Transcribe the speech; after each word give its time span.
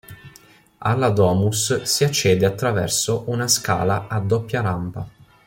Alla 0.79 1.11
"domus" 1.11 1.83
si 1.83 2.03
accede 2.03 2.47
attraverso 2.47 3.25
una 3.27 3.47
scala 3.47 4.07
a 4.07 4.19
doppia 4.19 4.61
rampa. 4.61 5.07